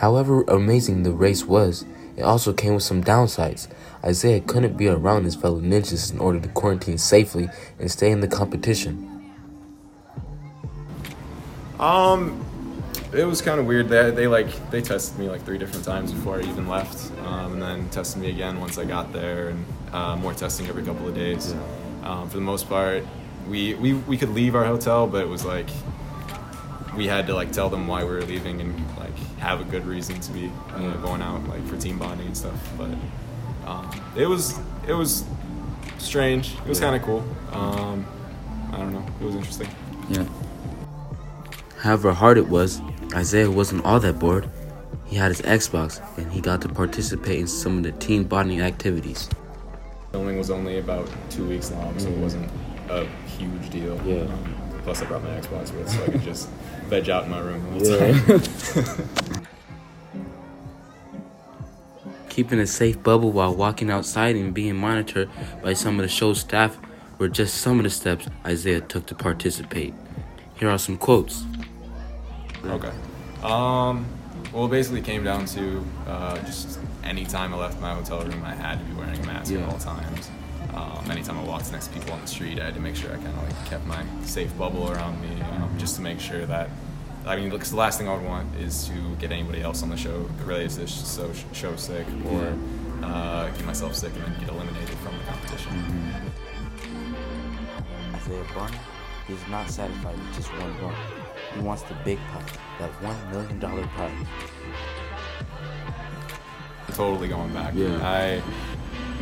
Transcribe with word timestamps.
However 0.00 0.44
amazing 0.48 1.02
the 1.02 1.12
race 1.12 1.44
was, 1.44 1.84
it 2.16 2.22
also 2.22 2.54
came 2.54 2.72
with 2.72 2.82
some 2.82 3.04
downsides. 3.04 3.68
Isaiah 4.02 4.40
couldn't 4.40 4.78
be 4.78 4.88
around 4.88 5.24
his 5.24 5.36
fellow 5.36 5.60
ninjas 5.60 6.10
in 6.10 6.18
order 6.18 6.40
to 6.40 6.48
quarantine 6.48 6.96
safely 6.96 7.50
and 7.78 7.90
stay 7.90 8.10
in 8.10 8.20
the 8.20 8.26
competition. 8.26 9.30
Um, 11.78 12.42
it 13.12 13.26
was 13.26 13.42
kind 13.42 13.60
of 13.60 13.66
weird. 13.66 13.90
They, 13.90 14.10
they 14.10 14.26
like 14.26 14.70
they 14.70 14.80
tested 14.80 15.18
me 15.18 15.28
like 15.28 15.42
three 15.42 15.58
different 15.58 15.84
times 15.84 16.12
before 16.12 16.38
I 16.38 16.44
even 16.44 16.66
left, 16.66 17.12
um, 17.26 17.52
and 17.52 17.62
then 17.62 17.90
tested 17.90 18.22
me 18.22 18.30
again 18.30 18.58
once 18.58 18.78
I 18.78 18.86
got 18.86 19.12
there, 19.12 19.48
and 19.50 19.66
uh, 19.92 20.16
more 20.16 20.32
testing 20.32 20.66
every 20.66 20.82
couple 20.82 21.08
of 21.08 21.14
days. 21.14 21.54
Um, 22.04 22.26
for 22.30 22.36
the 22.36 22.42
most 22.42 22.70
part, 22.70 23.04
we, 23.50 23.74
we 23.74 23.92
we 23.92 24.16
could 24.16 24.30
leave 24.30 24.54
our 24.54 24.64
hotel, 24.64 25.06
but 25.06 25.20
it 25.20 25.28
was 25.28 25.44
like 25.44 25.68
we 26.96 27.06
had 27.06 27.26
to 27.26 27.34
like 27.34 27.52
tell 27.52 27.68
them 27.68 27.86
why 27.86 28.04
we 28.04 28.10
were 28.10 28.22
leaving 28.22 28.60
and 28.60 28.96
like 28.96 29.16
have 29.38 29.60
a 29.60 29.64
good 29.64 29.86
reason 29.86 30.20
to 30.20 30.32
be 30.32 30.50
uh, 30.74 30.92
going 30.96 31.22
out 31.22 31.46
like 31.48 31.64
for 31.66 31.76
team 31.76 31.98
bonding 31.98 32.26
and 32.26 32.36
stuff. 32.36 32.72
But 32.76 32.90
um, 33.66 33.90
it 34.16 34.26
was 34.26 34.58
it 34.86 34.94
was 34.94 35.24
strange. 35.98 36.54
It 36.54 36.68
was 36.68 36.80
kind 36.80 36.96
of 36.96 37.02
cool. 37.02 37.24
Um, 37.52 38.06
I 38.72 38.78
don't 38.78 38.92
know. 38.92 39.06
It 39.20 39.24
was 39.24 39.34
interesting. 39.34 39.68
Yeah. 40.08 40.26
However 41.78 42.12
hard 42.12 42.36
it 42.38 42.48
was, 42.48 42.80
Isaiah 43.14 43.50
wasn't 43.50 43.84
all 43.84 44.00
that 44.00 44.18
bored. 44.18 44.48
He 45.06 45.16
had 45.16 45.28
his 45.28 45.40
Xbox 45.42 46.00
and 46.18 46.30
he 46.30 46.40
got 46.40 46.62
to 46.62 46.68
participate 46.68 47.40
in 47.40 47.46
some 47.46 47.78
of 47.78 47.82
the 47.82 47.92
team 47.92 48.24
bonding 48.24 48.60
activities. 48.60 49.28
Filming 50.12 50.38
was 50.38 50.50
only 50.50 50.78
about 50.78 51.08
two 51.30 51.48
weeks 51.48 51.70
long, 51.70 51.98
so 51.98 52.08
it 52.08 52.18
wasn't 52.18 52.50
a 52.88 53.06
huge 53.26 53.70
deal. 53.70 54.00
Yeah. 54.04 54.22
Um, 54.22 54.59
plus, 54.82 55.02
I 55.02 55.06
brought 55.06 55.22
my 55.22 55.30
Xbox 55.30 55.72
with, 55.76 55.88
so 55.88 56.02
I 56.04 56.06
could 56.06 56.22
just 56.22 56.48
veg 56.88 57.08
out 57.08 57.24
in 57.24 57.30
my 57.30 57.38
room 57.40 57.78
the 57.78 59.24
time. 59.26 59.46
Keeping 62.28 62.60
a 62.60 62.66
safe 62.66 63.02
bubble 63.02 63.32
while 63.32 63.54
walking 63.54 63.90
outside 63.90 64.36
and 64.36 64.54
being 64.54 64.76
monitored 64.76 65.28
by 65.62 65.72
some 65.74 65.98
of 65.98 66.02
the 66.02 66.08
show's 66.08 66.40
staff 66.40 66.78
were 67.18 67.28
just 67.28 67.54
some 67.58 67.78
of 67.78 67.84
the 67.84 67.90
steps 67.90 68.28
Isaiah 68.46 68.80
took 68.80 69.06
to 69.06 69.14
participate. 69.14 69.92
Here 70.54 70.70
are 70.70 70.78
some 70.78 70.96
quotes. 70.96 71.44
Okay. 72.64 72.92
Um, 73.42 74.06
well, 74.52 74.66
it 74.66 74.70
basically 74.70 75.02
came 75.02 75.24
down 75.24 75.44
to 75.46 75.84
uh, 76.06 76.38
just 76.44 76.78
any 77.02 77.24
time 77.24 77.52
I 77.52 77.58
left 77.58 77.80
my 77.80 77.94
hotel 77.94 78.22
room, 78.22 78.42
I 78.44 78.54
had 78.54 78.78
to 78.78 78.84
be 78.84 78.94
wearing 78.94 79.18
a 79.18 79.26
mask 79.26 79.52
Yeah. 79.52 79.60
at 79.60 79.68
all 79.72 79.78
times. 79.78 80.30
Um, 80.74 81.10
anytime 81.10 81.38
I 81.38 81.44
walked 81.44 81.70
next 81.72 81.88
to 81.88 81.92
people 81.92 82.12
on 82.12 82.20
the 82.20 82.26
street, 82.26 82.60
I 82.60 82.66
had 82.66 82.74
to 82.74 82.80
make 82.80 82.96
sure 82.96 83.10
I 83.10 83.16
kind 83.16 83.28
of 83.28 83.42
like 83.42 83.66
kept 83.66 83.86
my 83.86 84.04
safe 84.22 84.56
bubble 84.56 84.90
around 84.90 85.20
me, 85.20 85.40
um, 85.42 85.74
just 85.78 85.96
to 85.96 86.02
make 86.02 86.20
sure 86.20 86.46
that. 86.46 86.70
I 87.26 87.36
mean, 87.36 87.50
because 87.50 87.70
the 87.70 87.76
last 87.76 87.98
thing 87.98 88.08
I 88.08 88.14
would 88.14 88.24
want 88.24 88.54
is 88.56 88.88
to 88.88 89.16
get 89.16 89.30
anybody 89.30 89.60
else 89.60 89.82
on 89.82 89.90
the 89.90 89.96
show 89.96 90.28
related 90.44 90.70
to 90.70 90.80
this 90.80 90.92
so, 90.92 91.30
show 91.52 91.76
sick, 91.76 92.06
or 92.26 92.56
uh, 93.02 93.50
get 93.50 93.64
myself 93.66 93.94
sick 93.94 94.12
and 94.14 94.24
then 94.24 94.40
get 94.40 94.48
eliminated 94.48 94.96
from 94.98 95.18
the 95.18 95.24
competition. 95.24 96.14
Isaiah 98.14 98.44
Barney 98.54 98.78
is 99.28 99.48
not 99.48 99.68
satisfied 99.70 100.16
with 100.16 100.34
just 100.34 100.48
one 100.52 100.72
bump. 100.80 100.96
He 101.54 101.60
wants 101.60 101.82
the 101.82 101.94
big 102.04 102.18
prize, 102.30 102.44
that 102.78 102.92
$1 103.00 103.30
million 103.30 103.88
prize. 103.88 104.26
totally 106.94 107.28
going 107.28 107.52
back. 107.52 107.72
Yeah. 107.74 107.98
I 108.02 108.42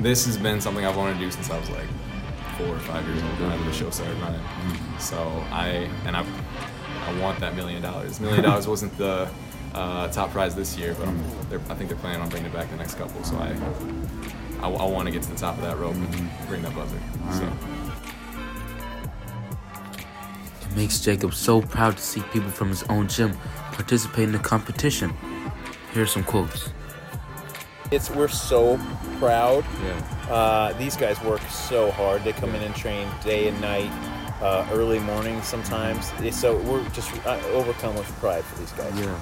this 0.00 0.26
has 0.26 0.36
been 0.38 0.60
something 0.60 0.84
I've 0.84 0.96
wanted 0.96 1.14
to 1.14 1.20
do 1.20 1.30
since 1.30 1.50
I 1.50 1.58
was 1.58 1.70
like 1.70 1.88
four 2.56 2.68
or 2.68 2.78
five 2.80 3.06
years 3.06 3.22
old 3.22 3.40
whenever 3.40 3.64
the 3.64 3.72
show 3.72 3.90
started 3.90 4.16
running. 4.18 4.40
Mm-hmm. 4.40 4.98
So 4.98 5.18
I 5.50 5.88
and 6.06 6.16
I 6.16 6.24
I 7.06 7.20
want 7.20 7.40
that 7.40 7.54
million 7.54 7.82
dollars. 7.82 8.20
Million 8.20 8.42
dollars 8.42 8.66
wasn't 8.74 8.96
the 8.98 9.28
uh, 9.74 10.08
top 10.08 10.30
prize 10.30 10.54
this 10.54 10.76
year, 10.76 10.94
but 10.98 11.08
they're, 11.50 11.60
I 11.70 11.74
think 11.74 11.88
they're 11.88 11.98
planning 11.98 12.20
on 12.20 12.28
bringing 12.28 12.50
it 12.50 12.54
back 12.54 12.70
the 12.70 12.76
next 12.76 12.94
couple. 12.94 13.22
So 13.22 13.36
I 13.36 13.54
I, 14.60 14.68
want 14.68 15.06
to 15.06 15.12
get 15.12 15.22
to 15.22 15.30
the 15.30 15.36
top 15.36 15.56
of 15.56 15.62
that 15.62 15.78
rope 15.78 15.94
and 15.94 16.30
bring 16.48 16.62
that 16.62 16.74
buzzer. 16.74 16.98
So. 17.32 17.52
It 20.62 20.76
makes 20.76 21.00
Jacob 21.00 21.32
so 21.32 21.62
proud 21.62 21.96
to 21.96 22.02
see 22.02 22.22
people 22.32 22.50
from 22.50 22.68
his 22.68 22.82
own 22.84 23.06
gym 23.06 23.36
participate 23.72 24.24
in 24.24 24.32
the 24.32 24.38
competition. 24.40 25.14
Here 25.94 26.02
are 26.02 26.06
some 26.06 26.24
quotes. 26.24 26.70
It's 27.90 28.10
we're 28.10 28.28
so 28.28 28.78
proud. 29.18 29.64
Yeah. 29.82 30.32
Uh, 30.32 30.72
these 30.78 30.96
guys 30.96 31.20
work 31.22 31.40
so 31.48 31.90
hard. 31.92 32.22
They 32.22 32.32
come 32.32 32.54
in 32.54 32.62
and 32.62 32.74
train 32.74 33.08
day 33.24 33.48
and 33.48 33.58
night, 33.60 33.90
uh, 34.42 34.68
early 34.72 34.98
morning 34.98 35.40
sometimes. 35.42 36.12
So 36.36 36.58
we're 36.58 36.86
just 36.90 37.10
uh, 37.26 37.40
overcome 37.52 37.94
with 37.94 38.06
pride 38.20 38.44
for 38.44 38.58
these 38.58 38.72
guys. 38.72 38.92
Yeah. 39.00 39.18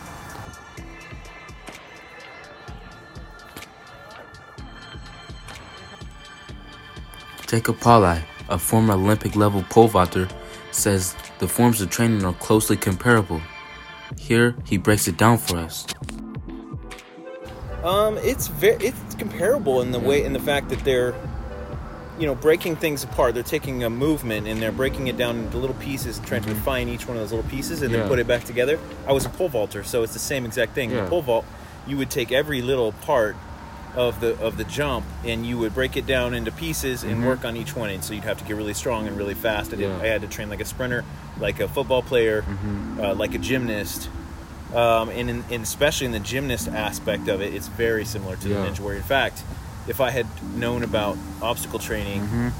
Jacob 7.46 7.76
Paulai, 7.78 8.24
a 8.48 8.58
former 8.58 8.94
Olympic 8.94 9.36
level 9.36 9.62
pole 9.70 9.86
vaulter, 9.86 10.28
says 10.72 11.14
the 11.38 11.46
forms 11.46 11.80
of 11.80 11.90
training 11.90 12.24
are 12.24 12.34
closely 12.34 12.76
comparable. 12.76 13.40
Here, 14.18 14.56
he 14.64 14.76
breaks 14.76 15.06
it 15.06 15.16
down 15.16 15.38
for 15.38 15.58
us. 15.58 15.86
Um, 17.86 18.18
it's 18.18 18.48
very 18.48 18.84
it's 18.84 19.14
comparable 19.14 19.80
in 19.80 19.92
the 19.92 20.00
way 20.00 20.24
in 20.24 20.32
the 20.32 20.40
fact 20.40 20.70
that 20.70 20.80
they're, 20.80 21.14
you 22.18 22.26
know, 22.26 22.34
breaking 22.34 22.76
things 22.76 23.04
apart. 23.04 23.34
They're 23.34 23.42
taking 23.44 23.84
a 23.84 23.90
movement 23.90 24.48
and 24.48 24.60
they're 24.60 24.72
breaking 24.72 25.06
it 25.06 25.16
down 25.16 25.36
into 25.38 25.58
little 25.58 25.76
pieces, 25.76 26.18
trying 26.26 26.42
to 26.42 26.48
refine 26.50 26.88
each 26.88 27.06
one 27.06 27.16
of 27.16 27.22
those 27.22 27.32
little 27.32 27.48
pieces, 27.48 27.82
and 27.82 27.92
Yeah. 27.92 28.00
then 28.00 28.08
put 28.08 28.18
it 28.18 28.26
back 28.26 28.42
together. 28.42 28.80
I 29.06 29.12
was 29.12 29.24
a 29.24 29.28
pole 29.28 29.48
vaulter, 29.48 29.84
so 29.84 30.02
it's 30.02 30.12
the 30.12 30.18
same 30.18 30.44
exact 30.44 30.74
thing. 30.74 30.90
Yeah. 30.90 31.02
the 31.04 31.08
pole 31.10 31.22
vault, 31.22 31.44
you 31.86 31.96
would 31.96 32.10
take 32.10 32.32
every 32.32 32.60
little 32.60 32.90
part 32.90 33.36
of 33.94 34.20
the 34.20 34.36
of 34.40 34.56
the 34.58 34.64
jump 34.64 35.06
and 35.24 35.46
you 35.46 35.56
would 35.56 35.72
break 35.72 35.96
it 35.96 36.06
down 36.06 36.34
into 36.34 36.50
pieces 36.50 37.02
and 37.04 37.24
work 37.24 37.44
on 37.44 37.56
each 37.56 37.76
one. 37.76 37.88
And 37.90 38.02
so 38.02 38.12
you'd 38.14 38.24
have 38.24 38.38
to 38.38 38.44
get 38.44 38.56
really 38.56 38.74
strong 38.74 39.06
and 39.06 39.16
really 39.16 39.34
fast. 39.34 39.72
I, 39.72 39.76
did, 39.76 39.88
Yeah. 39.88 39.98
I 40.02 40.06
had 40.08 40.22
to 40.22 40.26
train 40.26 40.50
like 40.50 40.60
a 40.60 40.64
sprinter, 40.66 41.04
like 41.38 41.60
a 41.60 41.68
football 41.68 42.02
player, 42.02 42.44
uh, 43.00 43.14
like 43.14 43.34
a 43.34 43.38
gymnast. 43.38 44.08
Um, 44.74 45.08
and, 45.10 45.30
in, 45.30 45.44
and 45.50 45.62
especially 45.62 46.06
in 46.06 46.12
the 46.12 46.20
gymnast 46.20 46.68
aspect 46.68 47.28
of 47.28 47.40
it, 47.40 47.54
it's 47.54 47.68
very 47.68 48.04
similar 48.04 48.36
to 48.36 48.48
Yeah. 48.48 48.62
the 48.62 48.70
Ninja 48.70 48.80
Warrior. 48.80 48.98
In 48.98 49.04
fact, 49.04 49.42
if 49.86 50.00
I 50.00 50.10
had 50.10 50.26
known 50.56 50.82
about 50.82 51.16
obstacle 51.40 51.78
training 51.78 52.52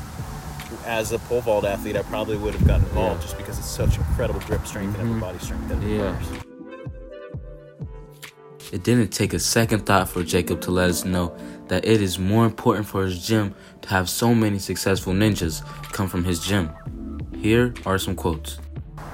as 0.84 1.10
a 1.12 1.18
pole 1.18 1.40
vault 1.40 1.64
athlete, 1.64 1.96
I 1.96 2.02
probably 2.02 2.36
would 2.36 2.54
have 2.54 2.66
gotten 2.66 2.86
involved 2.86 3.20
Yeah. 3.20 3.26
just 3.26 3.36
because 3.36 3.58
it's 3.58 3.68
such 3.68 3.98
incredible 3.98 4.40
grip 4.40 4.66
strength 4.66 4.98
and 4.98 5.10
upper 5.10 5.20
body 5.20 5.38
strength 5.40 5.68
that 5.68 5.82
it 5.82 5.88
Yeah. 5.88 6.16
requires. 6.16 6.42
It 8.72 8.82
didn't 8.82 9.08
take 9.12 9.32
a 9.32 9.38
second 9.38 9.86
thought 9.86 10.08
for 10.08 10.22
Jacob 10.22 10.60
to 10.62 10.70
let 10.70 10.90
us 10.90 11.04
know 11.04 11.32
that 11.68 11.84
it 11.84 12.00
is 12.02 12.18
more 12.18 12.44
important 12.46 12.86
for 12.86 13.04
his 13.04 13.24
gym 13.24 13.54
to 13.82 13.88
have 13.88 14.08
so 14.08 14.34
many 14.34 14.58
successful 14.58 15.12
ninjas 15.12 15.62
come 15.92 16.08
from 16.08 16.24
his 16.24 16.40
gym. 16.40 16.70
Here 17.36 17.74
are 17.84 17.98
some 17.98 18.14
quotes. 18.16 18.58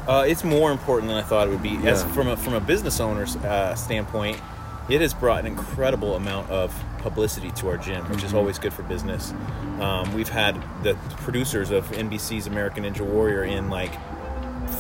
Uh, 0.07 0.25
it's 0.27 0.43
more 0.45 0.73
important 0.73 1.09
than 1.09 1.17
I 1.19 1.23
thought 1.23 1.47
it 1.47 1.51
would 1.51 1.63
be. 1.63 1.77
As 1.87 2.03
from 2.05 2.29
a, 2.29 2.37
from 2.37 2.55
a 2.55 2.61
business 2.61 2.99
owner's 3.01 3.37
uh, 3.37 3.75
standpoint, 3.75 4.41
it 4.89 5.01
has 5.01 5.15
brought 5.15 5.41
an 5.41 5.47
incredible 5.47 6.17
amount 6.17 6.51
of 6.51 6.75
publicity 6.99 7.51
to 7.53 7.69
our 7.69 7.77
gym, 7.77 8.03
which 8.09 8.19
Mm-hmm. 8.19 8.27
is 8.27 8.35
always 8.35 8.59
good 8.59 8.73
for 8.73 8.83
business. 8.83 9.33
Um, 9.81 10.13
we've 10.15 10.29
had 10.29 10.61
the 10.83 10.95
producers 11.19 11.71
of 11.71 11.89
NBC's 11.93 12.47
American 12.47 12.85
Ninja 12.85 13.03
Warrior 13.03 13.45
in 13.45 13.71
like 13.71 13.93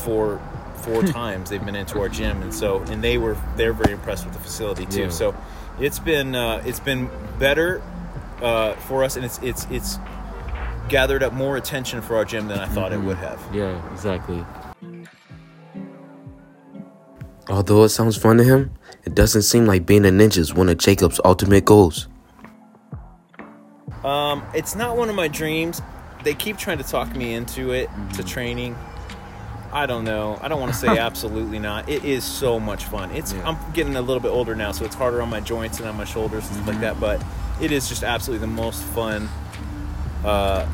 four 0.00 0.40
four 0.76 1.02
times. 1.20 1.50
They've 1.50 1.64
been 1.64 1.76
into 1.76 2.00
our 2.00 2.08
gym, 2.08 2.42
and 2.42 2.52
so 2.52 2.80
and 2.82 3.02
they 3.02 3.16
were 3.18 3.36
they're 3.56 3.72
very 3.72 3.92
impressed 3.92 4.24
with 4.24 4.34
the 4.34 4.40
facility 4.40 4.86
too. 4.86 5.02
Yeah. 5.02 5.08
So 5.10 5.34
it's 5.80 5.98
been 6.00 6.34
uh, 6.34 6.62
it's 6.66 6.80
been 6.80 7.08
better 7.38 7.80
uh, 8.40 8.74
for 8.74 9.04
us, 9.04 9.14
and 9.16 9.24
it's 9.24 9.38
it's 9.42 9.66
it's 9.70 9.98
gathered 10.88 11.22
up 11.22 11.32
more 11.32 11.56
attention 11.56 12.02
for 12.02 12.16
our 12.16 12.24
gym 12.24 12.48
than 12.48 12.58
I 12.58 12.66
thought 12.66 12.90
Mm-hmm. 12.92 13.02
it 13.02 13.06
would 13.06 13.16
have. 13.18 13.40
Yeah, 13.54 13.92
exactly. 13.92 14.44
Although 17.48 17.84
it 17.84 17.88
sounds 17.90 18.16
fun 18.16 18.38
to 18.38 18.44
him, 18.44 18.72
it 19.04 19.14
doesn't 19.14 19.42
seem 19.42 19.66
like 19.66 19.84
being 19.84 20.04
a 20.04 20.10
ninja 20.10 20.38
is 20.38 20.54
one 20.54 20.68
of 20.68 20.78
Jacob's 20.78 21.20
ultimate 21.24 21.64
goals. 21.64 22.08
Um, 24.04 24.44
it's 24.54 24.74
not 24.74 24.96
one 24.96 25.08
of 25.08 25.14
my 25.14 25.28
dreams. 25.28 25.80
They 26.24 26.34
keep 26.34 26.56
trying 26.56 26.78
to 26.78 26.84
talk 26.84 27.14
me 27.14 27.34
into 27.34 27.72
it, 27.72 27.90
to 28.14 28.24
training. 28.24 28.76
I 29.72 29.86
don't 29.86 30.04
know. 30.04 30.38
I 30.42 30.48
don't 30.48 30.60
want 30.60 30.72
to 30.72 30.78
say 30.78 30.86
absolutely 30.98 31.58
not. 31.58 31.88
It 31.88 32.04
is 32.04 32.24
so 32.24 32.60
much 32.60 32.84
fun. 32.84 33.10
It's 33.12 33.32
Yeah. 33.32 33.48
I'm 33.48 33.72
getting 33.72 33.96
a 33.96 34.02
little 34.02 34.20
bit 34.20 34.28
older 34.28 34.54
now, 34.54 34.72
so 34.72 34.84
it's 34.84 34.94
harder 34.94 35.22
on 35.22 35.30
my 35.30 35.40
joints 35.40 35.80
and 35.80 35.88
on 35.88 35.96
my 35.96 36.04
shoulders 36.04 36.46
and 36.46 36.56
stuff 36.56 36.68
like 36.68 36.80
that. 36.80 37.00
But 37.00 37.22
it 37.60 37.72
is 37.72 37.88
just 37.88 38.02
absolutely 38.04 38.46
the 38.46 38.52
most 38.52 38.82
fun 38.82 39.28
uh, 40.24 40.66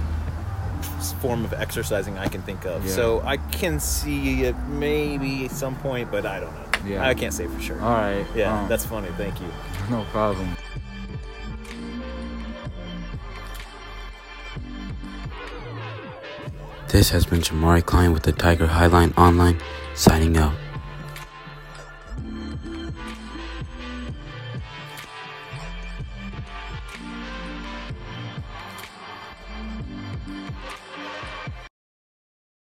form 1.21 1.45
of 1.45 1.53
exercising 1.53 2.19
I 2.19 2.29
can 2.29 2.43
think 2.43 2.65
of. 2.65 2.85
Yeah. 2.85 2.93
So 2.93 3.21
I 3.23 3.37
can 3.37 3.81
see 3.81 4.45
it 4.45 4.57
maybe 4.69 5.47
at 5.47 5.51
some 5.51 5.77
point, 5.77 6.11
but 6.11 6.27
I 6.27 6.41
don't 6.41 6.53
know. 6.53 6.65
Yeah. 6.87 7.07
I 7.07 7.15
can't 7.15 7.35
say 7.35 7.47
for 7.47 7.61
sure. 7.61 7.81
All 7.81 7.93
right. 7.93 8.27
yeah, 8.35 8.63
um, 8.63 8.69
that's 8.69 8.87
funny. 8.87 9.09
Thank 9.17 9.41
you. 9.41 9.49
no 9.91 10.05
problem. 10.11 10.57
This 16.89 17.11
has 17.11 17.27
been 17.27 17.41
Jamari 17.41 17.85
Klein 17.85 18.13
with 18.15 18.23
the 18.23 18.33
Tiger 18.33 18.67
Hi-Line 18.67 19.13
Online, 19.19 19.61
signing 19.95 20.39
out. 20.39 20.55